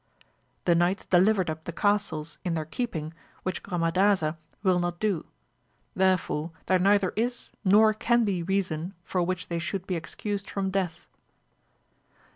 The 0.65 0.73
knights 0.73 1.05
delivered 1.05 1.47
up 1.47 1.65
the 1.65 1.71
castles 1.71 2.39
in 2.43 2.55
their 2.55 2.65
keeping, 2.65 3.13
which 3.43 3.61
Gromadaza 3.61 4.35
will 4.63 4.79
not 4.79 4.99
do, 4.99 5.27
therefore 5.95 6.49
there 6.65 6.79
neither 6.79 7.13
is 7.15 7.51
nor 7.63 7.93
can 7.93 8.25
be 8.25 8.41
reason 8.41 8.95
for 9.03 9.21
vrhich. 9.21 9.45
they 9.47 9.59
should 9.59 9.85
be 9.85 9.95
excused 9.95 10.49
from 10.49 10.71
death. 10.71 11.05